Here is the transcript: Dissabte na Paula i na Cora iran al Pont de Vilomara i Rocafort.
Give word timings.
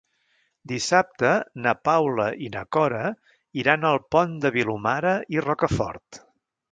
Dissabte 0.69 1.33
na 1.65 1.73
Paula 1.89 2.25
i 2.47 2.49
na 2.57 2.63
Cora 2.77 3.03
iran 3.65 3.85
al 3.91 4.01
Pont 4.15 4.33
de 4.47 4.53
Vilomara 4.59 5.13
i 5.37 5.45
Rocafort. 5.49 6.23